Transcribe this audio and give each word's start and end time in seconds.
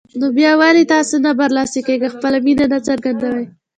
نو 0.19 0.27
بيا 0.37 0.51
ولې 0.61 0.83
تاسو 0.93 1.15
نه 1.25 1.31
برلاسه 1.39 1.79
کېږئ 1.87 2.05
او 2.09 2.13
خپله 2.15 2.37
مينه 2.45 2.65
نه 2.73 2.79
څرګندوئ 2.87 3.45